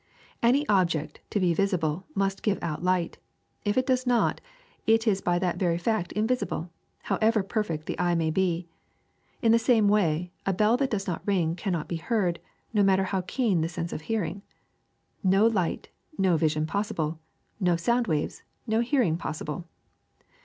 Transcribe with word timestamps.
Any 0.41 0.67
object, 0.67 1.19
to 1.29 1.39
be 1.39 1.53
visible, 1.53 2.07
must 2.15 2.41
give 2.41 2.57
out 2.63 2.81
light. 2.83 3.19
If 3.63 3.77
it 3.77 3.85
does 3.85 4.07
not, 4.07 4.41
it 4.87 5.05
is 5.05 5.21
by 5.21 5.37
that 5.37 5.57
very 5.57 5.77
fact 5.77 6.11
invisible, 6.13 6.71
however 7.03 7.43
perfect 7.43 7.85
the 7.85 7.99
eye 7.99 8.15
may 8.15 8.31
be. 8.31 8.67
In 9.43 9.51
the 9.51 9.59
same 9.59 9.87
way, 9.87 10.31
a 10.43 10.53
bell 10.53 10.75
that 10.77 10.89
does 10.89 11.05
not 11.05 11.21
ring 11.27 11.55
cannot 11.55 11.87
be 11.87 11.97
heard, 11.97 12.39
no 12.73 12.81
matter 12.81 13.03
how 13.03 13.21
keen 13.21 13.61
the 13.61 13.69
sense 13.69 13.93
of 13.93 14.01
hearing. 14.01 14.41
No 15.23 15.45
light, 15.45 15.89
no 16.17 16.35
vision 16.35 16.65
possible; 16.65 17.19
no 17.59 17.75
sound 17.75 18.07
waves, 18.07 18.41
no 18.65 18.79
hearing 18.79 19.17
possible. 19.17 19.67